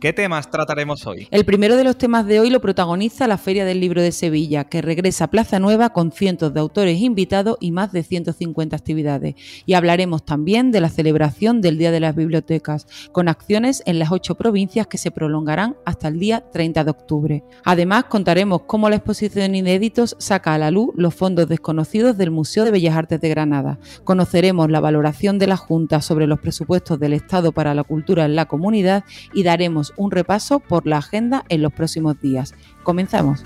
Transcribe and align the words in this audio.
¿Qué 0.00 0.14
temas 0.14 0.50
trataremos 0.50 1.06
hoy? 1.06 1.28
El 1.30 1.44
primero 1.44 1.76
de 1.76 1.84
los 1.84 1.98
temas 1.98 2.24
de 2.24 2.40
hoy 2.40 2.48
lo 2.48 2.62
protagoniza 2.62 3.28
la 3.28 3.36
Feria 3.36 3.66
del 3.66 3.80
Libro 3.80 4.00
de 4.00 4.12
Sevilla, 4.12 4.64
que 4.64 4.80
regresa 4.80 5.24
a 5.24 5.30
Plaza 5.30 5.58
Nueva 5.58 5.90
con 5.90 6.10
cientos 6.10 6.54
de 6.54 6.60
autores 6.60 7.02
invitados 7.02 7.58
y 7.60 7.70
más 7.70 7.92
de 7.92 8.02
150 8.02 8.74
actividades. 8.74 9.34
Y 9.66 9.74
hablaremos 9.74 10.24
también 10.24 10.70
de 10.70 10.80
la 10.80 10.88
celebración 10.88 11.60
del 11.60 11.76
Día 11.76 11.90
de 11.90 12.00
las 12.00 12.16
Bibliotecas, 12.16 12.86
con 13.12 13.28
acciones 13.28 13.82
en 13.84 13.98
las 13.98 14.10
ocho 14.10 14.36
provincias 14.36 14.86
que 14.86 14.96
se 14.96 15.10
prolongarán 15.10 15.76
hasta 15.84 16.08
el 16.08 16.18
día 16.18 16.50
30 16.50 16.82
de 16.82 16.90
octubre. 16.90 17.44
Además, 17.62 18.04
contaremos 18.04 18.62
cómo 18.62 18.88
la 18.88 18.96
exposición 18.96 19.54
Inéditos 19.54 20.16
saca 20.18 20.54
a 20.54 20.58
la 20.58 20.70
luz 20.70 20.92
los 20.96 21.14
fondos 21.14 21.46
desconocidos 21.46 22.16
del 22.16 22.30
Museo 22.30 22.64
de 22.64 22.70
Bellas 22.70 22.96
Artes 22.96 23.20
de 23.20 23.28
Granada. 23.28 23.78
Conoceremos 24.04 24.70
la 24.70 24.80
valoración 24.80 25.38
de 25.38 25.46
la 25.46 25.58
Junta 25.58 26.00
sobre 26.00 26.26
los 26.26 26.40
presupuestos 26.40 26.98
del 26.98 27.12
Estado 27.12 27.52
para 27.52 27.74
la 27.74 27.84
cultura 27.84 28.24
en 28.24 28.34
la 28.34 28.46
comunidad 28.46 29.04
y 29.34 29.42
daremos 29.42 29.89
un 29.96 30.10
repaso 30.10 30.60
por 30.60 30.86
la 30.86 30.98
agenda 30.98 31.44
en 31.48 31.62
los 31.62 31.72
próximos 31.72 32.20
días. 32.20 32.54
Comenzamos. 32.82 33.44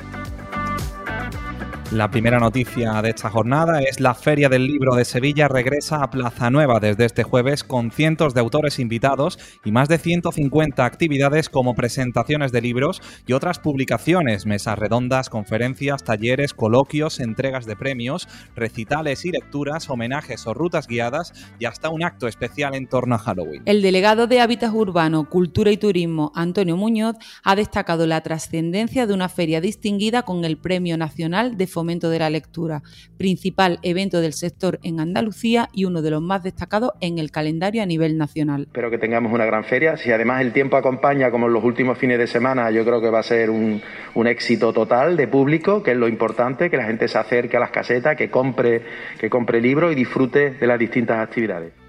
La 1.94 2.10
primera 2.10 2.40
noticia 2.40 3.00
de 3.02 3.10
esta 3.10 3.30
jornada 3.30 3.80
es 3.80 4.00
la 4.00 4.14
Feria 4.14 4.48
del 4.48 4.66
Libro 4.66 4.96
de 4.96 5.04
Sevilla 5.04 5.46
regresa 5.46 6.02
a 6.02 6.10
Plaza 6.10 6.50
Nueva 6.50 6.80
desde 6.80 7.04
este 7.04 7.22
jueves 7.22 7.62
con 7.62 7.92
cientos 7.92 8.34
de 8.34 8.40
autores 8.40 8.80
invitados 8.80 9.38
y 9.64 9.70
más 9.70 9.88
de 9.88 9.98
150 9.98 10.84
actividades 10.84 11.48
como 11.48 11.76
presentaciones 11.76 12.50
de 12.50 12.62
libros 12.62 13.00
y 13.28 13.32
otras 13.32 13.60
publicaciones, 13.60 14.44
mesas 14.44 14.76
redondas, 14.76 15.30
conferencias, 15.30 16.02
talleres, 16.02 16.52
coloquios, 16.52 17.20
entregas 17.20 17.64
de 17.64 17.76
premios, 17.76 18.26
recitales 18.56 19.24
y 19.24 19.30
lecturas, 19.30 19.88
homenajes 19.88 20.48
o 20.48 20.52
rutas 20.52 20.88
guiadas 20.88 21.32
y 21.60 21.66
hasta 21.66 21.90
un 21.90 22.02
acto 22.02 22.26
especial 22.26 22.74
en 22.74 22.88
torno 22.88 23.14
a 23.14 23.18
Halloween. 23.18 23.62
El 23.66 23.82
delegado 23.82 24.26
de 24.26 24.40
Hábitat 24.40 24.74
Urbano, 24.74 25.30
Cultura 25.30 25.70
y 25.70 25.76
Turismo, 25.76 26.32
Antonio 26.34 26.76
Muñoz, 26.76 27.14
ha 27.44 27.54
destacado 27.54 28.04
la 28.08 28.20
trascendencia 28.22 29.06
de 29.06 29.14
una 29.14 29.28
feria 29.28 29.60
distinguida 29.60 30.22
con 30.22 30.44
el 30.44 30.58
Premio 30.58 30.98
Nacional 30.98 31.56
de 31.56 31.68
Fomento 31.68 31.83
de 31.84 32.18
la 32.18 32.30
lectura, 32.30 32.82
principal 33.16 33.78
evento 33.82 34.20
del 34.20 34.32
sector 34.32 34.80
en 34.82 35.00
Andalucía 35.00 35.68
y 35.72 35.84
uno 35.84 36.02
de 36.02 36.10
los 36.10 36.22
más 36.22 36.42
destacados 36.42 36.92
en 37.00 37.18
el 37.18 37.30
calendario 37.30 37.82
a 37.82 37.86
nivel 37.86 38.16
nacional. 38.16 38.62
Espero 38.62 38.90
que 38.90 38.98
tengamos 38.98 39.32
una 39.32 39.44
gran 39.44 39.64
feria. 39.64 39.96
Si 39.96 40.10
además 40.10 40.40
el 40.40 40.52
tiempo 40.52 40.76
acompaña, 40.76 41.30
como 41.30 41.46
en 41.46 41.52
los 41.52 41.62
últimos 41.62 41.98
fines 41.98 42.18
de 42.18 42.26
semana, 42.26 42.70
yo 42.70 42.84
creo 42.84 43.00
que 43.00 43.10
va 43.10 43.20
a 43.20 43.22
ser 43.22 43.50
un, 43.50 43.82
un 44.14 44.26
éxito 44.26 44.72
total 44.72 45.16
de 45.16 45.28
público, 45.28 45.82
que 45.82 45.92
es 45.92 45.96
lo 45.96 46.08
importante, 46.08 46.70
que 46.70 46.76
la 46.76 46.84
gente 46.84 47.06
se 47.06 47.18
acerque 47.18 47.56
a 47.56 47.60
las 47.60 47.70
casetas, 47.70 48.16
que 48.16 48.30
compre, 48.30 48.82
que 49.18 49.28
compre 49.28 49.60
libros 49.60 49.92
y 49.92 49.94
disfrute 49.94 50.50
de 50.52 50.66
las 50.66 50.78
distintas 50.78 51.18
actividades. 51.18 51.83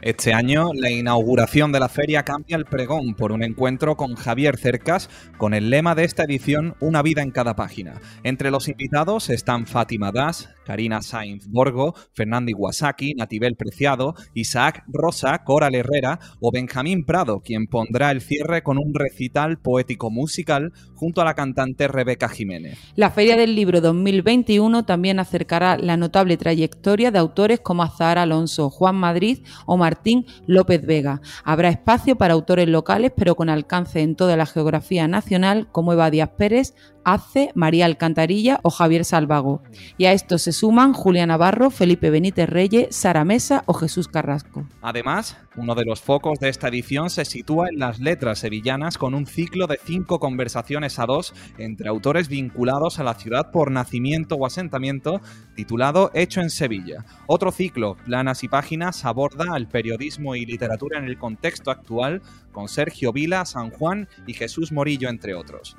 Este 0.00 0.32
año, 0.32 0.70
la 0.74 0.90
inauguración 0.90 1.72
de 1.72 1.80
la 1.80 1.88
feria 1.88 2.22
cambia 2.22 2.56
el 2.56 2.66
pregón 2.66 3.14
por 3.14 3.32
un 3.32 3.42
encuentro 3.42 3.96
con 3.96 4.14
Javier 4.14 4.56
Cercas 4.56 5.10
con 5.38 5.54
el 5.54 5.70
lema 5.70 5.96
de 5.96 6.04
esta 6.04 6.22
edición 6.22 6.76
Una 6.78 7.02
vida 7.02 7.22
en 7.22 7.32
cada 7.32 7.56
página. 7.56 8.00
Entre 8.22 8.52
los 8.52 8.68
invitados 8.68 9.28
están 9.28 9.66
Fátima 9.66 10.12
Das, 10.12 10.50
Karina 10.64 11.02
Sainz 11.02 11.48
Borgo, 11.48 11.94
Fernando 12.12 12.50
Iwasaki, 12.50 13.14
Natibel 13.14 13.56
Preciado, 13.56 14.14
Isaac 14.34 14.84
Rosa, 14.86 15.38
Coral 15.44 15.74
Herrera 15.74 16.20
o 16.40 16.52
Benjamín 16.52 17.04
Prado, 17.04 17.40
quien 17.40 17.66
pondrá 17.66 18.12
el 18.12 18.20
cierre 18.20 18.62
con 18.62 18.78
un 18.78 18.94
recital 18.94 19.58
poético 19.58 20.10
musical 20.10 20.72
junto 20.94 21.22
a 21.22 21.24
la 21.24 21.34
cantante 21.34 21.88
Rebeca 21.88 22.28
Jiménez. 22.28 22.78
La 22.94 23.10
Feria 23.10 23.36
del 23.36 23.56
Libro 23.56 23.80
2021 23.80 24.84
también 24.84 25.18
acercará 25.18 25.76
la 25.76 25.96
notable 25.96 26.36
trayectoria 26.36 27.10
de 27.10 27.18
autores 27.18 27.60
como 27.60 27.82
Azahar 27.82 28.18
Alonso, 28.18 28.70
Juan 28.70 28.96
Madrid 28.96 29.38
o 29.66 29.76
Martín 29.88 30.26
López 30.46 30.84
Vega. 30.84 31.22
Habrá 31.44 31.70
espacio 31.70 32.16
para 32.16 32.34
autores 32.34 32.68
locales, 32.68 33.10
pero 33.16 33.36
con 33.36 33.48
alcance 33.48 34.02
en 34.02 34.16
toda 34.16 34.36
la 34.36 34.44
geografía 34.44 35.08
nacional, 35.08 35.68
como 35.72 35.94
Eva 35.94 36.10
Díaz 36.10 36.28
Pérez, 36.36 36.74
Ace, 37.12 37.50
María 37.54 37.86
Alcantarilla 37.86 38.60
o 38.62 38.70
Javier 38.70 39.04
Salvago. 39.04 39.62
Y 39.96 40.06
a 40.06 40.12
esto 40.12 40.38
se 40.38 40.52
suman 40.52 40.92
Julián 40.92 41.28
Navarro, 41.28 41.70
Felipe 41.70 42.10
Benítez 42.10 42.48
Reyes, 42.48 42.94
Sara 42.94 43.24
Mesa 43.24 43.62
o 43.66 43.74
Jesús 43.74 44.08
Carrasco. 44.08 44.66
Además, 44.82 45.36
uno 45.56 45.74
de 45.74 45.84
los 45.84 46.00
focos 46.00 46.38
de 46.38 46.48
esta 46.48 46.68
edición 46.68 47.10
se 47.10 47.24
sitúa 47.24 47.68
en 47.68 47.78
las 47.78 47.98
letras 47.98 48.38
sevillanas 48.38 48.98
con 48.98 49.14
un 49.14 49.26
ciclo 49.26 49.66
de 49.66 49.78
cinco 49.84 50.20
conversaciones 50.20 50.98
a 50.98 51.06
dos 51.06 51.34
entre 51.58 51.88
autores 51.88 52.28
vinculados 52.28 52.98
a 52.98 53.04
la 53.04 53.14
ciudad 53.14 53.50
por 53.50 53.70
nacimiento 53.70 54.36
o 54.36 54.46
asentamiento, 54.46 55.20
titulado 55.56 56.10
Hecho 56.14 56.40
en 56.40 56.50
Sevilla. 56.50 57.04
Otro 57.26 57.50
ciclo, 57.52 57.96
Planas 58.04 58.44
y 58.44 58.48
Páginas, 58.48 59.04
aborda 59.04 59.56
el 59.56 59.66
periodismo 59.66 60.36
y 60.36 60.46
literatura 60.46 60.98
en 60.98 61.04
el 61.04 61.18
contexto 61.18 61.70
actual 61.70 62.22
con 62.52 62.68
Sergio 62.68 63.12
Vila, 63.12 63.44
San 63.44 63.70
Juan 63.70 64.08
y 64.26 64.34
Jesús 64.34 64.72
Morillo, 64.72 65.08
entre 65.08 65.34
otros. 65.34 65.76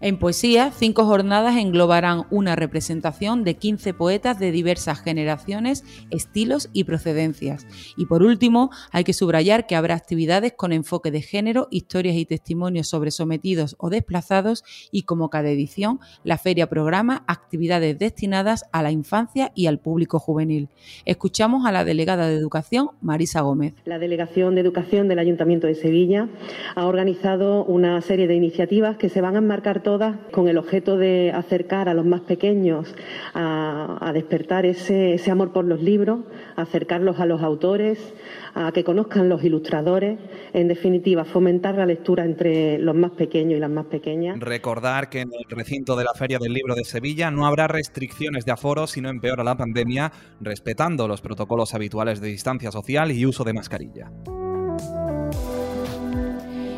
En 0.00 0.18
poesía, 0.18 0.72
cinco 0.72 1.04
jornadas 1.04 1.56
englobarán 1.56 2.24
una 2.30 2.56
representación 2.56 3.44
de 3.44 3.54
15 3.54 3.94
poetas 3.94 4.38
de 4.40 4.50
diversas 4.50 5.00
generaciones, 5.00 5.84
estilos 6.10 6.68
y 6.72 6.84
procedencias. 6.84 7.66
Y 7.96 8.06
por 8.06 8.22
último, 8.22 8.70
hay 8.90 9.04
que 9.04 9.12
subrayar 9.12 9.66
que 9.66 9.76
habrá 9.76 9.94
actividades 9.94 10.52
con 10.52 10.72
enfoque 10.72 11.12
de 11.12 11.22
género, 11.22 11.68
historias 11.70 12.16
y 12.16 12.26
testimonios 12.26 12.88
sobre 12.88 13.12
sometidos 13.12 13.76
o 13.78 13.88
desplazados 13.88 14.64
y 14.90 15.02
como 15.02 15.30
cada 15.30 15.48
edición, 15.48 16.00
la 16.24 16.38
feria 16.38 16.68
programa 16.68 17.24
actividades 17.28 17.96
destinadas 17.96 18.64
a 18.72 18.82
la 18.82 18.90
infancia 18.90 19.52
y 19.54 19.66
al 19.68 19.78
público 19.78 20.18
juvenil. 20.18 20.68
Escuchamos 21.04 21.66
a 21.66 21.72
la 21.72 21.84
delegada 21.84 22.26
de 22.26 22.34
Educación, 22.34 22.90
Marisa 23.00 23.42
Gómez. 23.42 23.74
La 23.84 24.00
Delegación 24.00 24.56
de 24.56 24.60
Educación 24.60 25.06
del 25.06 25.20
Ayuntamiento 25.20 25.68
de 25.68 25.76
Sevilla 25.76 26.28
ha 26.74 26.84
organizado 26.84 27.64
una 27.64 28.00
serie 28.00 28.26
de 28.26 28.34
iniciativas 28.34 28.96
que 28.96 29.08
se 29.08 29.20
van 29.20 29.36
a 29.36 29.38
enmarcar 29.38 29.83
todas 29.84 30.16
con 30.32 30.48
el 30.48 30.58
objeto 30.58 30.96
de 30.96 31.30
acercar 31.32 31.88
a 31.88 31.94
los 31.94 32.04
más 32.04 32.22
pequeños 32.22 32.92
a, 33.34 34.10
despertar 34.12 34.66
ese, 34.66 35.14
ese 35.14 35.30
amor 35.30 35.52
por 35.52 35.64
los 35.64 35.80
libros, 35.80 36.20
acercarlos 36.56 37.20
a 37.20 37.26
los 37.26 37.42
autores, 37.42 38.14
a 38.54 38.72
que 38.72 38.82
conozcan 38.82 39.28
los 39.28 39.44
ilustradores, 39.44 40.18
en 40.52 40.66
definitiva, 40.66 41.24
fomentar 41.24 41.76
la 41.76 41.86
lectura 41.86 42.24
entre 42.24 42.78
los 42.78 42.94
más 42.94 43.12
pequeños 43.12 43.58
y 43.58 43.60
las 43.60 43.70
más 43.70 43.86
pequeñas. 43.86 44.38
Recordar 44.40 45.08
que 45.08 45.20
en 45.20 45.30
el 45.32 45.56
recinto 45.56 45.94
de 45.94 46.04
la 46.04 46.14
Feria 46.14 46.38
del 46.40 46.52
Libro 46.52 46.74
de 46.74 46.84
Sevilla 46.84 47.30
no 47.30 47.46
habrá 47.46 47.68
restricciones 47.68 48.44
de 48.44 48.52
aforo 48.52 48.86
si 48.86 49.00
no 49.00 49.08
empeora 49.08 49.44
la 49.44 49.56
pandemia, 49.56 50.12
respetando 50.40 51.06
los 51.06 51.20
protocolos 51.20 51.74
habituales 51.74 52.20
de 52.20 52.28
distancia 52.28 52.70
social 52.70 53.12
y 53.12 53.26
uso 53.26 53.44
de 53.44 53.52
mascarilla. 53.52 54.10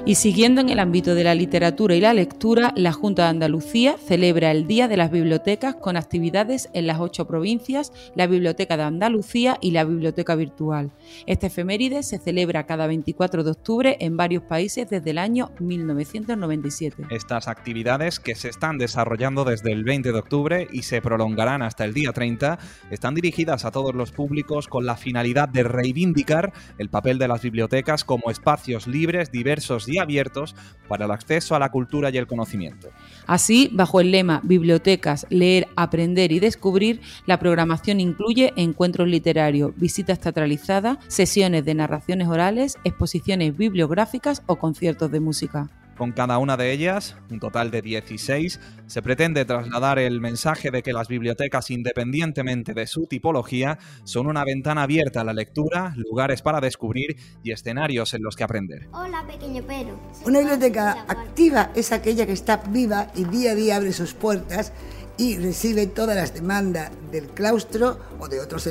Y 0.09 0.15
siguiendo 0.15 0.61
en 0.61 0.69
el 0.69 0.79
ámbito 0.79 1.17
de 1.17 1.25
la 1.25 1.35
literatura 1.35 1.97
y 1.97 2.01
la 2.01 2.15
lectura, 2.15 2.73
la 2.77 2.93
Junta 2.93 3.25
de 3.25 3.31
Andalucía 3.31 3.97
celebra 3.99 4.53
el 4.53 4.69
Día 4.69 4.87
de 4.87 4.97
las 4.97 5.11
Bibliotecas 5.11 5.75
con 5.75 5.97
actividades 5.97 6.69
en 6.75 6.87
las 6.87 7.01
ocho 7.01 7.27
provincias, 7.27 7.93
la 8.15 8.29
Biblioteca 8.29 8.77
de 8.77 8.85
Andalucía 8.85 9.59
y 9.61 9.73
la 9.73 9.83
Biblioteca 9.83 10.37
Virtual. 10.37 10.93
Esta 11.27 11.49
efeméride 11.49 12.05
se 12.05 12.21
celebra 12.21 12.67
cada 12.67 12.87
24 12.87 13.43
de 13.43 13.51
octubre 13.51 13.97
en 13.99 14.17
varios 14.17 14.45
países 14.45 14.89
desde 14.89 15.11
el 15.11 15.19
año 15.19 15.51
1997. 15.59 17.09
Estas 17.11 17.49
actividades, 17.49 18.21
que 18.21 18.37
se 18.37 18.49
están 18.49 18.79
desarrollando 18.79 19.45
desde 19.45 19.73
el 19.73 19.83
20 19.83 20.13
de 20.13 20.19
octubre 20.21 20.69
y 20.71 20.85
se 20.85 21.03
prolongarán 21.03 21.63
hasta 21.63 21.85
el 21.85 21.95
día 21.95 22.13
30, 22.13 22.61
están 22.93 23.17
dirigidas 23.17 23.65
a 23.65 23.73
todos 23.73 23.93
los 23.93 24.13
públicos 24.13 24.69
con 24.69 24.87
la 24.87 24.97
finalidad 24.97 25.49
de 25.49 25.65
reivindicar 25.65 26.53
el 26.79 26.91
papel 26.91 27.19
de 27.19 27.27
las 27.27 27.43
bibliotecas 27.43 28.05
como 28.05 28.31
espacios 28.31 28.87
libres, 28.87 29.33
diversos 29.33 29.89
y 29.89 29.96
abiertos 29.99 30.55
para 30.89 31.05
el 31.05 31.11
acceso 31.11 31.55
a 31.55 31.59
la 31.59 31.71
cultura 31.71 32.11
y 32.11 32.17
el 32.17 32.27
conocimiento. 32.27 32.89
Así, 33.27 33.71
bajo 33.73 34.01
el 34.01 34.11
lema 34.11 34.41
Bibliotecas, 34.45 35.27
leer, 35.31 35.69
aprender 35.77 36.33
y 36.33 36.41
descubrir, 36.41 37.01
la 37.27 37.39
programación 37.39 38.01
incluye 38.01 38.53
encuentros 38.57 39.09
literarios, 39.09 39.73
visitas 39.77 40.21
teatralizadas, 40.21 40.99
sesiones 41.09 41.65
de 41.65 41.75
narraciones 41.75 42.29
orales, 42.29 42.79
exposiciones 42.85 43.57
bibliográficas 43.57 44.43
o 44.47 44.57
conciertos 44.57 45.11
de 45.11 45.21
música. 45.21 45.69
Con 45.97 46.13
cada 46.13 46.37
una 46.37 46.59
de 46.59 46.73
ellas, 46.73 47.17
un 47.31 47.41
total 47.41 47.71
de 47.71 47.81
16, 47.81 48.61
se 48.87 49.03
pretende 49.03 49.47
trasladar 49.47 49.99
el 49.99 50.21
mensaje 50.21 50.71
de 50.71 50.83
que 50.83 50.93
las 50.93 51.09
bibliotecas, 51.09 51.71
independientemente 51.71 52.75
de 52.75 52.87
su 52.87 53.07
tipología, 53.07 53.79
son 54.05 54.27
una 54.27 54.45
ventana 54.45 54.83
abierta 54.83 55.23
a 55.23 55.25
la 55.25 55.33
lectura, 55.33 55.95
lugares 55.97 56.43
para 56.43 56.61
descubrir 56.61 57.17
y 57.43 57.51
escenarios 57.51 58.13
en 58.13 58.23
los 58.23 58.37
que 58.37 58.45
aprender. 58.45 58.89
Hola, 58.93 59.25
pequeño 59.27 59.63
pero. 59.67 59.99
Una 60.27 60.41
biblioteca 60.41 61.07
activa 61.09 61.71
es 61.75 61.91
aquella 61.93 62.27
que 62.27 62.33
está 62.33 62.59
viva 62.59 63.07
y 63.15 63.25
día 63.25 63.53
a 63.53 63.55
día 63.55 63.77
abre 63.77 63.95
sus 63.95 64.13
puertas 64.13 64.75
y 65.19 65.39
recibe 65.39 65.87
todas 65.87 66.17
las 66.17 66.35
demandas 66.35 66.91
del 67.11 67.27
claustro 67.29 67.99
o 68.19 68.29
de 68.29 68.41
otros 68.41 68.67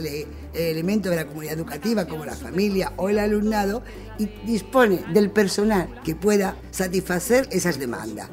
elementos 0.53 1.09
de 1.09 1.15
la 1.15 1.25
comunidad 1.25 1.53
educativa 1.53 2.06
como 2.06 2.25
la 2.25 2.36
familia 2.36 2.94
o 2.97 3.09
el 3.09 3.19
alumnado 3.19 3.83
y 4.18 4.25
dispone 4.45 5.03
del 5.13 5.31
personal 5.31 6.01
que 6.03 6.15
pueda 6.15 6.56
satisfacer 6.71 7.47
esas 7.51 7.80
demandas. 7.80 8.30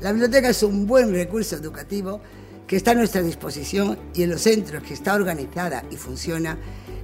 La 0.00 0.12
biblioteca 0.12 0.48
es 0.48 0.62
un 0.62 0.86
buen 0.86 1.12
recurso 1.12 1.56
educativo 1.56 2.20
que 2.66 2.76
está 2.76 2.92
a 2.92 2.94
nuestra 2.94 3.22
disposición 3.22 3.98
y 4.14 4.22
en 4.22 4.30
los 4.30 4.42
centros 4.42 4.82
que 4.82 4.94
está 4.94 5.14
organizada 5.14 5.84
y 5.90 5.96
funciona 5.96 6.58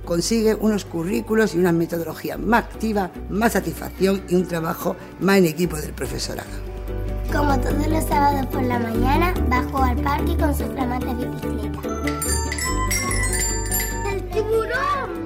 consigue 0.05 0.55
unos 0.55 0.85
currículos 0.85 1.55
y 1.55 1.59
una 1.59 1.73
metodología 1.73 2.37
más 2.37 2.65
activa, 2.65 3.13
más 3.31 3.53
satisfacción 3.53 4.23
y 4.29 4.35
un 4.35 4.47
trabajo 4.47 4.97
más 5.21 5.39
en 5.39 5.47
equipo 5.47 5.77
del 5.77 5.93
profesorado. 5.93 6.51
Como 7.33 7.59
todos 7.59 7.87
los 7.89 8.05
sábados 8.05 8.47
por 8.47 8.63
la 8.63 8.79
mañana, 8.79 9.33
bajo 9.49 9.83
al 9.83 9.97
parque 10.03 10.37
con 10.37 10.55
su 10.55 10.65
flamante 10.67 11.15
bicicleta. 11.15 11.81
¡El 14.13 14.23
tiburón! 14.29 15.22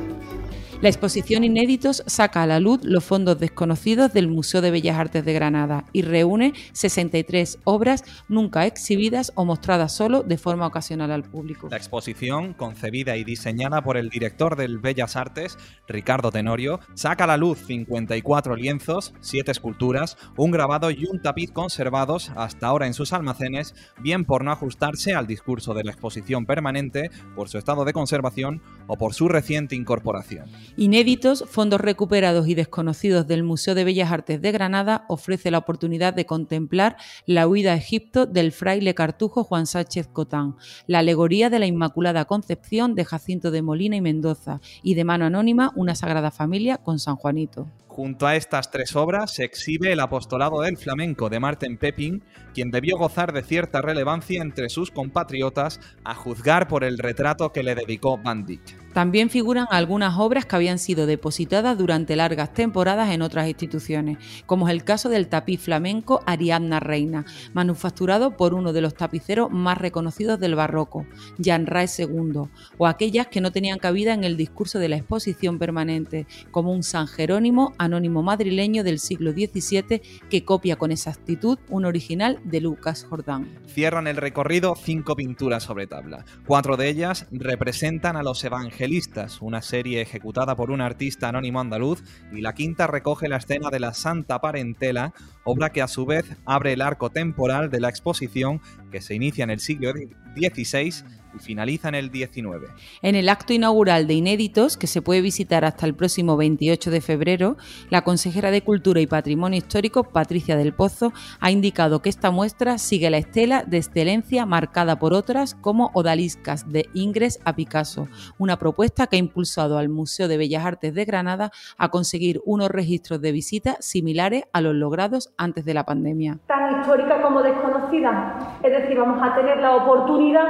La 0.86 0.90
exposición 0.90 1.42
Inéditos 1.42 2.04
saca 2.06 2.44
a 2.44 2.46
la 2.46 2.60
luz 2.60 2.84
los 2.84 3.02
fondos 3.02 3.40
desconocidos 3.40 4.12
del 4.12 4.28
Museo 4.28 4.60
de 4.60 4.70
Bellas 4.70 4.96
Artes 4.96 5.24
de 5.24 5.32
Granada 5.32 5.84
y 5.92 6.02
reúne 6.02 6.52
63 6.74 7.58
obras 7.64 8.04
nunca 8.28 8.66
exhibidas 8.66 9.32
o 9.34 9.44
mostradas 9.44 9.96
solo 9.96 10.22
de 10.22 10.38
forma 10.38 10.64
ocasional 10.64 11.10
al 11.10 11.24
público. 11.24 11.66
La 11.72 11.76
exposición, 11.76 12.54
concebida 12.54 13.16
y 13.16 13.24
diseñada 13.24 13.82
por 13.82 13.96
el 13.96 14.10
director 14.10 14.54
del 14.54 14.78
Bellas 14.78 15.16
Artes, 15.16 15.58
Ricardo 15.88 16.30
Tenorio, 16.30 16.78
saca 16.94 17.24
a 17.24 17.26
la 17.26 17.36
luz 17.36 17.58
54 17.66 18.54
lienzos, 18.54 19.12
7 19.18 19.50
esculturas, 19.50 20.16
un 20.36 20.52
grabado 20.52 20.92
y 20.92 21.06
un 21.06 21.20
tapiz 21.20 21.50
conservados 21.50 22.30
hasta 22.36 22.68
ahora 22.68 22.86
en 22.86 22.94
sus 22.94 23.12
almacenes, 23.12 23.74
bien 23.98 24.24
por 24.24 24.44
no 24.44 24.52
ajustarse 24.52 25.14
al 25.14 25.26
discurso 25.26 25.74
de 25.74 25.82
la 25.82 25.90
exposición 25.90 26.46
permanente, 26.46 27.10
por 27.34 27.48
su 27.48 27.58
estado 27.58 27.84
de 27.84 27.92
conservación 27.92 28.62
o 28.86 28.96
por 28.96 29.14
su 29.14 29.26
reciente 29.26 29.74
incorporación. 29.74 30.46
Inéditos, 30.78 31.44
fondos 31.48 31.80
recuperados 31.80 32.48
y 32.48 32.54
desconocidos 32.54 33.26
del 33.26 33.42
Museo 33.42 33.74
de 33.74 33.84
Bellas 33.84 34.12
Artes 34.12 34.42
de 34.42 34.52
Granada 34.52 35.06
ofrece 35.08 35.50
la 35.50 35.56
oportunidad 35.56 36.12
de 36.12 36.26
contemplar 36.26 36.98
la 37.24 37.48
huida 37.48 37.72
a 37.72 37.76
Egipto 37.76 38.26
del 38.26 38.52
fraile 38.52 38.94
cartujo 38.94 39.42
Juan 39.42 39.64
Sánchez 39.64 40.06
Cotán, 40.08 40.56
la 40.86 40.98
alegoría 40.98 41.48
de 41.48 41.60
la 41.60 41.66
Inmaculada 41.66 42.26
Concepción 42.26 42.94
de 42.94 43.06
Jacinto 43.06 43.50
de 43.50 43.62
Molina 43.62 43.96
y 43.96 44.02
Mendoza 44.02 44.60
y 44.82 44.92
de 44.92 45.04
mano 45.04 45.24
anónima 45.24 45.72
una 45.76 45.94
Sagrada 45.94 46.30
Familia 46.30 46.76
con 46.76 46.98
San 46.98 47.16
Juanito. 47.16 47.68
Junto 47.96 48.26
a 48.26 48.36
estas 48.36 48.70
tres 48.70 48.94
obras 48.94 49.32
se 49.32 49.44
exhibe 49.44 49.90
el 49.90 50.00
apostolado 50.00 50.60
del 50.60 50.76
flamenco 50.76 51.30
de 51.30 51.40
Martin 51.40 51.78
Pepin, 51.78 52.22
quien 52.52 52.70
debió 52.70 52.98
gozar 52.98 53.32
de 53.32 53.42
cierta 53.42 53.80
relevancia 53.80 54.42
entre 54.42 54.68
sus 54.68 54.90
compatriotas 54.90 55.80
a 56.04 56.14
juzgar 56.14 56.68
por 56.68 56.84
el 56.84 56.98
retrato 56.98 57.52
que 57.52 57.62
le 57.62 57.74
dedicó 57.74 58.18
Van 58.18 58.44
Dyck. 58.44 58.86
También 58.96 59.28
figuran 59.28 59.66
algunas 59.68 60.18
obras 60.18 60.46
que 60.46 60.56
habían 60.56 60.78
sido 60.78 61.04
depositadas 61.04 61.76
durante 61.76 62.16
largas 62.16 62.54
temporadas 62.54 63.10
en 63.10 63.20
otras 63.20 63.46
instituciones, 63.46 64.16
como 64.46 64.68
es 64.68 64.72
el 64.72 64.84
caso 64.84 65.10
del 65.10 65.28
tapiz 65.28 65.60
flamenco 65.60 66.22
Ariadna 66.24 66.80
Reina, 66.80 67.26
manufacturado 67.52 68.38
por 68.38 68.54
uno 68.54 68.72
de 68.72 68.80
los 68.80 68.94
tapiceros 68.94 69.50
más 69.50 69.76
reconocidos 69.76 70.40
del 70.40 70.54
barroco, 70.54 71.04
Jan 71.38 71.66
Raes 71.66 71.98
II, 71.98 72.48
o 72.78 72.86
aquellas 72.86 73.26
que 73.26 73.42
no 73.42 73.52
tenían 73.52 73.78
cabida 73.78 74.14
en 74.14 74.24
el 74.24 74.38
discurso 74.38 74.78
de 74.78 74.88
la 74.88 74.96
exposición 74.96 75.58
permanente, 75.58 76.26
como 76.50 76.72
un 76.72 76.82
San 76.82 77.06
Jerónimo 77.06 77.74
anónimo 77.86 78.22
madrileño 78.22 78.84
del 78.84 78.98
siglo 78.98 79.32
XVII 79.32 80.02
que 80.28 80.44
copia 80.44 80.76
con 80.76 80.92
exactitud 80.92 81.58
un 81.68 81.84
original 81.84 82.38
de 82.44 82.60
Lucas 82.60 83.06
Jordán. 83.08 83.48
Cierran 83.66 84.06
el 84.06 84.16
recorrido 84.16 84.74
cinco 84.76 85.16
pinturas 85.16 85.62
sobre 85.62 85.86
tabla. 85.86 86.24
Cuatro 86.46 86.76
de 86.76 86.88
ellas 86.88 87.26
representan 87.30 88.16
a 88.16 88.22
los 88.22 88.42
evangelios 88.44 88.96
una 89.40 89.62
serie 89.62 90.00
ejecutada 90.00 90.56
por 90.56 90.70
un 90.70 90.80
artista 90.80 91.28
anónimo 91.28 91.60
andaluz, 91.60 92.02
y 92.32 92.40
la 92.40 92.54
quinta 92.54 92.86
recoge 92.86 93.28
la 93.28 93.36
escena 93.36 93.70
de 93.70 93.80
la 93.80 93.94
Santa 93.94 94.40
Parentela, 94.40 95.12
obra 95.44 95.70
que 95.70 95.82
a 95.82 95.88
su 95.88 96.06
vez 96.06 96.24
abre 96.44 96.72
el 96.72 96.82
arco 96.82 97.10
temporal 97.10 97.70
de 97.70 97.80
la 97.80 97.88
exposición 97.88 98.60
que 98.90 99.00
se 99.00 99.14
inicia 99.14 99.44
en 99.44 99.50
el 99.50 99.60
siglo 99.60 99.92
XVI 100.34 101.04
finaliza 101.40 101.88
en 101.88 101.94
el 101.94 102.10
19. 102.10 102.68
En 103.02 103.14
el 103.14 103.28
acto 103.28 103.52
inaugural 103.52 104.06
de 104.06 104.14
Inéditos, 104.14 104.76
que 104.76 104.86
se 104.86 105.02
puede 105.02 105.20
visitar 105.20 105.64
hasta 105.64 105.86
el 105.86 105.94
próximo 105.94 106.36
28 106.36 106.90
de 106.90 107.00
febrero, 107.00 107.56
la 107.90 108.02
consejera 108.02 108.50
de 108.50 108.62
Cultura 108.62 109.00
y 109.00 109.06
Patrimonio 109.06 109.58
Histórico, 109.58 110.04
Patricia 110.04 110.56
del 110.56 110.72
Pozo, 110.72 111.12
ha 111.40 111.50
indicado 111.50 112.02
que 112.02 112.08
esta 112.08 112.30
muestra 112.30 112.78
sigue 112.78 113.10
la 113.10 113.18
estela 113.18 113.64
de 113.64 113.78
excelencia 113.78 114.46
marcada 114.46 114.98
por 114.98 115.12
otras 115.12 115.54
como 115.54 115.90
Odaliscas 115.94 116.70
de 116.70 116.88
Ingres 116.94 117.40
a 117.44 117.54
Picasso, 117.54 118.08
una 118.38 118.58
propuesta 118.58 119.06
que 119.06 119.16
ha 119.16 119.18
impulsado 119.18 119.78
al 119.78 119.88
Museo 119.88 120.28
de 120.28 120.36
Bellas 120.36 120.64
Artes 120.64 120.94
de 120.94 121.04
Granada 121.04 121.50
a 121.78 121.88
conseguir 121.90 122.40
unos 122.44 122.70
registros 122.70 123.20
de 123.20 123.32
visita 123.32 123.76
similares 123.80 124.44
a 124.52 124.60
los 124.60 124.74
logrados 124.74 125.32
antes 125.36 125.64
de 125.64 125.74
la 125.74 125.84
pandemia. 125.84 126.38
Tan 126.46 126.80
histórica 126.80 127.20
como 127.22 127.42
desconocida, 127.42 128.58
es 128.62 128.70
decir, 128.70 128.98
vamos 128.98 129.20
a 129.22 129.34
tener 129.34 129.58
la 129.58 129.76
oportunidad 129.76 130.46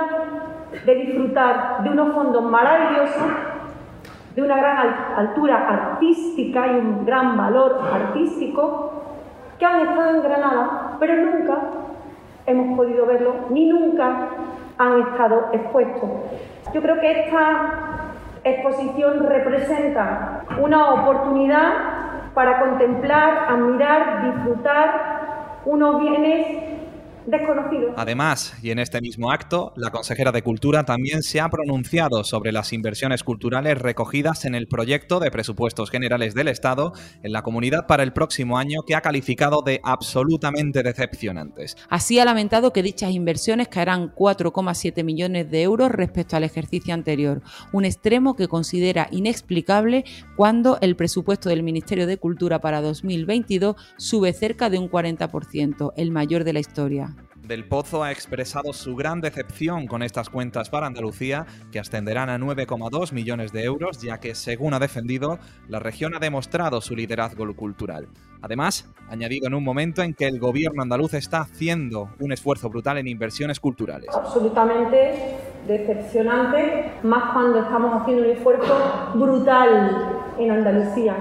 de 0.84 0.94
disfrutar 0.94 1.82
de 1.82 1.90
unos 1.90 2.14
fondos 2.14 2.43
maravillosos, 2.44 3.23
de 4.34 4.43
una 4.43 4.56
gran 4.56 4.76
altura 5.17 5.67
artística 5.69 6.67
y 6.67 6.70
un 6.78 7.06
gran 7.06 7.37
valor 7.37 7.81
artístico, 7.93 8.93
que 9.58 9.64
han 9.64 9.81
estado 9.81 10.17
en 10.17 10.23
Granada, 10.23 10.96
pero 11.00 11.17
nunca 11.17 11.58
hemos 12.44 12.76
podido 12.76 13.06
verlo, 13.06 13.34
ni 13.50 13.69
nunca 13.69 14.28
han 14.78 15.00
estado 15.00 15.49
expuestos. 15.52 16.11
Yo 16.75 16.82
creo 16.82 17.00
que 17.00 17.20
esta 17.20 18.12
exposición 18.44 19.26
representa 19.26 20.43
una 20.61 20.93
oportunidad 20.93 21.73
para 22.34 22.61
contemplar, 22.61 23.46
admirar, 23.49 24.34
disfrutar 24.34 25.17
unos 25.64 26.00
bienes 26.00 26.75
Además, 27.96 28.55
y 28.62 28.70
en 28.70 28.78
este 28.78 29.00
mismo 29.00 29.31
acto, 29.31 29.73
la 29.76 29.90
consejera 29.90 30.32
de 30.32 30.43
Cultura 30.43 30.84
también 30.84 31.23
se 31.23 31.40
ha 31.40 31.49
pronunciado 31.49 32.25
sobre 32.25 32.52
las 32.52 32.73
inversiones 32.73 33.25
culturales 33.25 33.78
recogidas 33.78 34.44
en 34.44 34.55
el 34.55 34.69
proyecto 34.69 35.19
de 35.19 35.31
presupuestos 35.31 35.90
generales 35.90 36.34
del 36.34 36.49
Estado 36.49 36.93
en 37.23 37.32
la 37.32 37.43
comunidad 37.43 37.87
para 37.87 38.02
el 38.02 38.12
próximo 38.12 38.58
año 38.58 38.82
que 38.87 38.94
ha 38.94 39.00
calificado 39.00 39.62
de 39.62 39.81
absolutamente 39.82 40.82
decepcionantes. 40.82 41.76
Así 41.88 42.19
ha 42.19 42.25
lamentado 42.25 42.73
que 42.73 42.82
dichas 42.82 43.11
inversiones 43.11 43.69
caerán 43.69 44.14
4,7 44.14 45.02
millones 45.04 45.50
de 45.50 45.62
euros 45.62 45.90
respecto 45.90 46.37
al 46.37 46.45
ejercicio 46.45 46.95
anterior, 46.95 47.42
un 47.73 47.85
extremo 47.85 48.37
que 48.37 48.49
considera 48.49 49.09
inexplicable 49.11 50.04
cuando 50.37 50.78
el 50.80 50.97
presupuesto 50.97 51.49
del 51.49 51.62
Ministerio 51.62 52.06
de 52.06 52.18
Cultura 52.18 52.61
para 52.61 52.80
2022 52.83 53.76
sube 53.97 54.33
cerca 54.33 54.71
de 54.71 54.78
un 54.78 54.90
40%, 54.90 55.92
el 55.97 56.11
mayor 56.11 56.45
de 56.45 56.52
la 56.52 56.61
historia. 56.61 57.15
Del 57.47 57.65
Pozo 57.65 58.03
ha 58.03 58.11
expresado 58.11 58.73
su 58.73 58.97
gran 58.97 59.21
decepción 59.21 59.87
con 59.87 60.03
estas 60.03 60.31
cuentas 60.31 60.69
para 60.69 60.88
Andalucía, 60.88 61.47
que 61.71 61.79
ascenderán 61.79 62.29
a 62.29 62.38
9,2 62.38 63.12
millones 63.12 63.53
de 63.53 63.62
euros, 63.62 64.03
ya 64.03 64.19
que, 64.19 64.35
según 64.35 64.75
ha 64.75 64.81
defendido, 64.81 65.38
la 65.69 65.79
región 65.79 66.17
ha 66.17 66.19
demostrado 66.19 66.81
su 66.81 66.97
liderazgo 66.97 67.55
cultural. 67.55 68.09
Además, 68.43 68.93
ha 69.09 69.12
añadido 69.12 69.47
en 69.47 69.55
un 69.55 69.62
momento 69.62 70.03
en 70.03 70.15
que 70.15 70.26
el 70.26 70.41
gobierno 70.41 70.83
andaluz 70.83 71.15
está 71.15 71.43
haciendo 71.43 72.11
un 72.19 72.33
esfuerzo 72.33 72.69
brutal 72.69 72.99
en 72.99 73.07
inversiones 73.07 73.61
culturales. 73.61 74.09
Absolutamente 74.12 75.37
decepcionante, 75.69 76.95
más 77.05 77.33
cuando 77.33 77.61
estamos 77.61 78.03
haciendo 78.03 78.25
un 78.25 78.31
esfuerzo 78.31 79.12
brutal 79.15 80.35
en 80.37 80.50
Andalucía, 80.50 81.17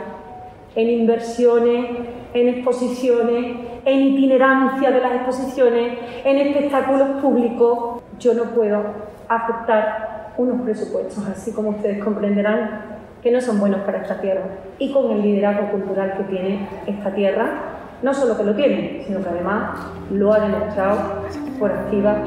en 0.76 0.90
inversiones, 0.90 1.86
en 2.34 2.48
exposiciones, 2.48 3.75
en 3.86 4.02
itinerancia 4.02 4.92
de 4.92 5.00
las 5.00 5.14
exposiciones, 5.14 5.98
en 6.24 6.38
espectáculos 6.38 7.22
públicos. 7.22 8.02
Yo 8.20 8.34
no 8.34 8.46
puedo 8.46 8.84
aceptar 9.28 10.34
unos 10.38 10.62
presupuestos 10.62 11.26
así 11.28 11.52
como 11.54 11.70
ustedes 11.70 12.04
comprenderán 12.04 12.96
que 13.22 13.32
no 13.32 13.42
son 13.42 13.60
buenos 13.60 13.82
para 13.82 14.02
esta 14.02 14.20
tierra. 14.20 14.44
Y 14.78 14.92
con 14.92 15.12
el 15.12 15.22
liderazgo 15.22 15.72
cultural 15.72 16.16
que 16.18 16.24
tiene 16.26 16.68
esta 16.86 17.14
tierra, 17.14 17.76
no 18.04 18.14
solo 18.14 18.38
que 18.38 18.44
lo 18.44 18.56
tiene, 18.56 19.04
sino 19.08 19.22
que 19.24 19.30
además 19.30 19.80
lo 20.12 20.34
ha 20.34 20.40
demostrado 20.40 21.24
por 21.58 21.72
activa 21.72 22.18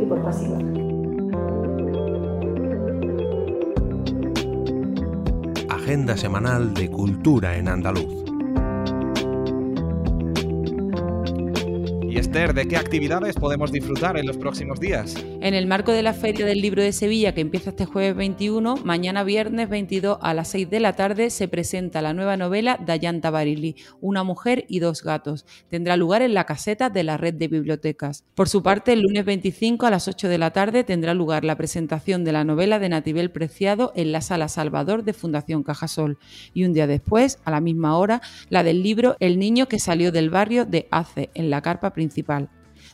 y 0.00 0.04
por 0.04 0.22
pasiva. 0.22 0.58
Agenda 5.68 6.16
semanal 6.16 6.74
de 6.74 6.90
cultura 6.90 7.56
en 7.56 7.68
andaluz. 7.68 8.27
Esther, 12.18 12.52
¿de 12.52 12.66
qué 12.66 12.76
actividades 12.76 13.36
podemos 13.36 13.70
disfrutar 13.70 14.16
en 14.16 14.26
los 14.26 14.36
próximos 14.36 14.80
días? 14.80 15.14
En 15.40 15.54
el 15.54 15.68
marco 15.68 15.92
de 15.92 16.02
la 16.02 16.12
Feria 16.12 16.44
del 16.46 16.60
Libro 16.60 16.82
de 16.82 16.92
Sevilla, 16.92 17.32
que 17.32 17.40
empieza 17.40 17.70
este 17.70 17.84
jueves 17.84 18.16
21, 18.16 18.74
mañana 18.78 19.22
viernes 19.22 19.68
22 19.68 20.18
a 20.20 20.34
las 20.34 20.48
6 20.48 20.68
de 20.68 20.80
la 20.80 20.94
tarde 20.94 21.30
se 21.30 21.46
presenta 21.46 22.02
la 22.02 22.14
nueva 22.14 22.36
novela 22.36 22.76
Dayanta 22.84 23.30
Barili, 23.30 23.76
Una 24.00 24.24
mujer 24.24 24.64
y 24.66 24.80
dos 24.80 25.04
gatos. 25.04 25.46
Tendrá 25.70 25.96
lugar 25.96 26.22
en 26.22 26.34
la 26.34 26.42
caseta 26.42 26.90
de 26.90 27.04
la 27.04 27.18
red 27.18 27.34
de 27.34 27.46
bibliotecas. 27.46 28.24
Por 28.34 28.48
su 28.48 28.64
parte, 28.64 28.94
el 28.94 29.02
lunes 29.02 29.24
25 29.24 29.86
a 29.86 29.90
las 29.90 30.08
8 30.08 30.28
de 30.28 30.38
la 30.38 30.50
tarde 30.50 30.82
tendrá 30.82 31.14
lugar 31.14 31.44
la 31.44 31.56
presentación 31.56 32.24
de 32.24 32.32
la 32.32 32.42
novela 32.42 32.80
de 32.80 32.88
Natibel 32.88 33.30
Preciado 33.30 33.92
en 33.94 34.10
la 34.10 34.22
Sala 34.22 34.48
Salvador 34.48 35.04
de 35.04 35.12
Fundación 35.12 35.62
Cajasol. 35.62 36.18
Y 36.52 36.64
un 36.64 36.72
día 36.72 36.88
después, 36.88 37.38
a 37.44 37.52
la 37.52 37.60
misma 37.60 37.96
hora, 37.96 38.22
la 38.48 38.64
del 38.64 38.82
libro 38.82 39.14
El 39.20 39.38
niño 39.38 39.68
que 39.68 39.78
salió 39.78 40.10
del 40.10 40.30
barrio 40.30 40.64
de 40.64 40.88
Ace, 40.90 41.30
en 41.34 41.48
la 41.50 41.62
carpa 41.62 41.92
principal. 41.92 42.07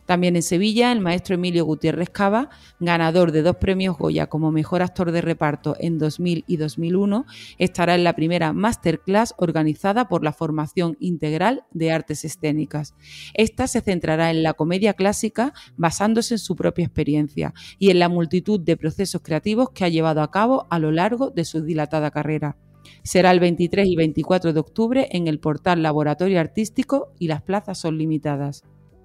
También 0.07 0.37
en 0.37 0.43
Sevilla, 0.43 0.93
el 0.93 1.01
maestro 1.01 1.35
Emilio 1.35 1.65
Gutiérrez 1.65 2.11
Cava, 2.11 2.51
ganador 2.79 3.33
de 3.33 3.43
dos 3.43 3.57
premios 3.57 3.97
Goya 3.97 4.27
como 4.27 4.51
mejor 4.51 4.83
actor 4.83 5.13
de 5.13 5.21
reparto 5.21 5.77
en 5.79 5.99
2000 5.99 6.45
y 6.47 6.57
2001, 6.57 7.27
estará 7.59 7.95
en 7.95 8.05
la 8.05 8.15
primera 8.15 8.53
masterclass 8.53 9.35
organizada 9.39 10.09
por 10.09 10.25
la 10.25 10.33
Formación 10.33 10.97
Integral 11.01 11.65
de 11.73 11.93
Artes 11.93 12.25
Escénicas. 12.25 12.95
Esta 13.35 13.67
se 13.67 13.81
centrará 13.81 14.31
en 14.31 14.43
la 14.43 14.55
comedia 14.55 14.95
clásica 14.95 15.55
basándose 15.77 16.35
en 16.35 16.39
su 16.39 16.57
propia 16.57 16.85
experiencia 16.85 17.55
y 17.79 17.91
en 17.91 17.99
la 17.99 18.09
multitud 18.09 18.61
de 18.61 18.77
procesos 18.77 19.23
creativos 19.23 19.71
que 19.71 19.85
ha 19.85 19.89
llevado 19.89 20.23
a 20.23 20.31
cabo 20.31 20.67
a 20.71 20.79
lo 20.79 20.91
largo 20.91 21.31
de 21.31 21.45
su 21.45 21.63
dilatada 21.63 22.11
carrera. 22.11 22.57
Será 23.03 23.31
el 23.31 23.41
23 23.41 23.87
y 23.87 23.97
24 23.97 24.53
de 24.53 24.61
octubre 24.61 25.09
en 25.11 25.27
el 25.27 25.41
portal 25.41 25.83
Laboratorio 25.83 26.41
Artístico 26.41 27.13
y 27.19 27.29
las 27.29 27.43
plazas 27.43 27.79
son 27.79 27.97
limitadas. 27.97 28.65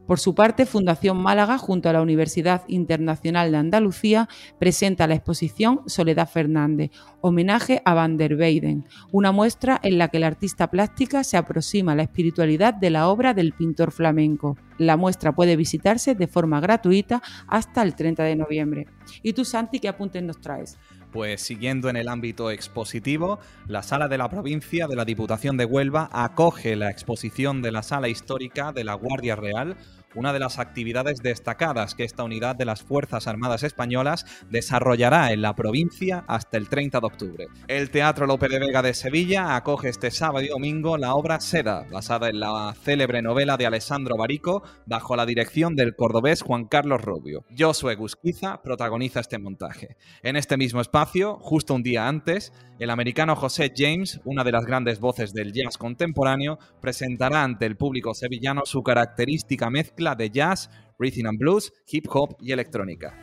Por 0.10 0.20
su 0.20 0.34
parte, 0.34 0.66
Fundación 0.66 1.22
Málaga, 1.22 1.60
junto 1.60 1.88
a 1.88 1.94
la 1.94 2.02
Universidad 2.02 2.64
Internacional 2.68 3.52
de 3.52 3.58
Andalucía, 3.58 4.28
presenta 4.58 5.06
la 5.06 5.14
exposición 5.14 5.82
Soledad 5.86 6.28
Fernández, 6.28 6.90
homenaje 7.22 7.84
a 7.86 7.94
Van 7.94 8.18
der 8.18 8.34
Weyden, 8.34 8.88
una 9.12 9.32
muestra 9.32 9.80
en 9.84 10.00
la 10.00 10.08
que 10.08 10.18
el 10.18 10.24
artista 10.24 10.72
plástica 10.72 11.24
se 11.24 11.38
aproxima 11.38 11.92
a 11.92 11.96
la 11.96 12.02
espiritualidad 12.02 12.74
de 12.74 12.90
la 12.90 13.08
obra 13.08 13.36
del 13.36 13.54
pintor 13.54 13.92
flamenco. 13.92 14.58
La 14.80 14.98
muestra 14.98 15.36
puede 15.36 15.56
visitarse 15.56 16.16
de 16.16 16.26
forma 16.26 16.60
gratuita 16.60 17.22
hasta 17.48 17.84
el 17.84 17.94
30 17.94 18.24
de 18.24 18.36
noviembre. 18.36 18.88
¿Y 19.22 19.34
tú, 19.34 19.46
Santi, 19.46 19.80
qué 19.80 19.90
apuntes 19.90 20.24
nos 20.24 20.42
traes? 20.42 20.80
Pues 21.12 21.42
siguiendo 21.42 21.90
en 21.90 21.98
el 21.98 22.08
ámbito 22.08 22.52
expositivo, 22.52 23.40
la 23.68 23.84
Sala 23.84 24.08
de 24.08 24.18
la 24.18 24.30
Provincia 24.30 24.88
de 24.88 24.96
la 24.96 25.06
Diputación 25.06 25.58
de 25.58 25.66
Huelva 25.66 26.10
acoge 26.12 26.76
la 26.76 26.90
exposición 26.90 27.62
de 27.62 27.72
la 27.72 27.84
Sala 27.84 28.10
Histórica 28.10 28.72
de 28.72 28.84
la 28.84 28.94
Guardia 28.94 29.36
Real 29.36 29.76
una 30.16 30.34
de 30.34 30.40
las 30.40 30.60
actividades 30.60 31.22
destacadas 31.22 31.96
que 31.96 32.04
esta 32.04 32.24
unidad 32.24 32.56
de 32.56 32.66
las 32.66 32.82
Fuerzas 32.82 33.28
Armadas 33.28 33.64
Españolas 33.64 34.26
desarrollará 34.50 35.32
en 35.32 35.42
la 35.42 35.56
provincia 35.56 36.26
hasta 36.28 36.58
el 36.58 36.70
30 36.70 37.00
de 37.00 37.08
octubre. 37.08 37.48
El 37.68 37.90
Teatro 37.90 38.26
Lope 38.26 38.50
de 38.50 38.60
Vega 38.60 38.82
de 38.82 38.94
Sevilla 38.94 39.56
acoge 39.56 39.90
este 39.90 40.12
sábado 40.12 40.46
y 40.46 40.50
domingo 40.50 40.98
la 40.98 41.16
obra 41.16 41.40
Seda, 41.40 41.86
basada 41.92 42.30
en 42.30 42.40
la 42.40 42.74
célebre 42.84 43.22
novela 43.22 43.58
de 43.58 43.66
Alessandro 43.66 44.18
Barico, 44.18 44.64
bajo 44.86 45.16
la 45.16 45.26
dirección 45.26 45.76
del 45.76 45.96
cordobés 45.96 46.42
Juan 46.42 46.66
Carlos 46.66 47.02
Rubio. 47.02 47.46
Josué 47.58 47.96
Gusquiza 47.96 48.62
protagoniza 48.62 49.20
este 49.20 49.38
montaje. 49.38 49.98
En 50.24 50.36
este 50.36 50.58
mismo 50.58 50.82
espacio, 50.82 51.38
justo 51.40 51.74
un 51.74 51.84
día 51.84 52.08
antes, 52.08 52.54
el 52.80 52.90
americano 52.90 53.36
José 53.36 53.74
James, 53.76 54.22
una 54.24 54.44
de 54.44 54.54
las 54.54 54.66
grandes 54.66 55.00
voces 55.00 55.34
del 55.34 55.52
jazz 55.52 55.78
contemporáneo, 55.78 56.58
presentará 56.82 57.44
ante 57.44 57.66
el 57.66 57.76
público 57.76 58.14
sevillano 58.14 58.62
su 58.66 58.84
característica 58.84 59.70
mezcla 60.00 60.16
de 60.16 60.30
jazz, 60.30 60.70
rhythm 60.98 61.28
and 61.28 61.40
blues, 61.40 61.74
hip 61.88 62.06
hop 62.10 62.36
y 62.40 62.52
electrónica. 62.52 63.14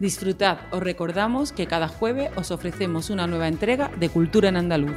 Disfrutad, 0.00 0.58
os 0.72 0.80
recordamos 0.80 1.52
que 1.52 1.66
cada 1.66 1.88
jueves 1.88 2.30
os 2.36 2.50
ofrecemos 2.50 3.10
una 3.10 3.26
nueva 3.26 3.48
entrega 3.48 3.90
de 3.98 4.08
Cultura 4.08 4.48
en 4.48 4.56
Andaluz. 4.56 4.96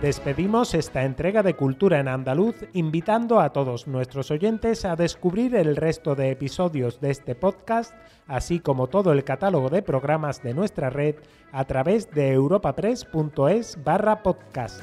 Despedimos 0.00 0.74
esta 0.74 1.04
entrega 1.04 1.42
de 1.42 1.54
Cultura 1.54 1.98
en 1.98 2.08
Andaluz 2.08 2.54
invitando 2.72 3.40
a 3.40 3.52
todos 3.52 3.88
nuestros 3.88 4.30
oyentes 4.30 4.84
a 4.84 4.94
descubrir 4.94 5.56
el 5.56 5.74
resto 5.76 6.14
de 6.14 6.30
episodios 6.30 7.00
de 7.00 7.10
este 7.10 7.34
podcast, 7.34 7.92
así 8.28 8.60
como 8.60 8.86
todo 8.86 9.12
el 9.12 9.24
catálogo 9.24 9.70
de 9.70 9.82
programas 9.82 10.42
de 10.42 10.54
nuestra 10.54 10.88
red 10.88 11.16
a 11.52 11.64
través 11.64 12.10
de 12.12 12.32
europapress.es 12.32 13.82
barra 13.82 14.22
podcast. 14.22 14.82